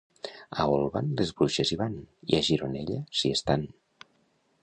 A 0.61 0.63
Olvan 0.77 1.11
les 1.19 1.33
bruixes 1.41 1.73
hi 1.75 1.77
van; 1.83 1.99
i 2.33 2.39
a 2.39 2.41
Gironella 2.49 2.99
s'hi 3.19 3.35
estan. 3.37 3.67